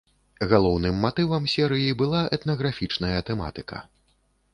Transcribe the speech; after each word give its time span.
Галоўным 0.51 0.95
матывам 1.05 1.43
серыі 1.55 1.91
была 1.99 2.21
этнаграфічная 2.39 3.19
тэматыка. 3.29 3.77